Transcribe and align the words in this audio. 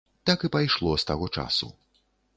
Так 0.23 0.45
і 0.47 0.49
пайшло 0.55 0.97
з 0.97 1.05
таго 1.11 1.29
часу. 1.37 1.73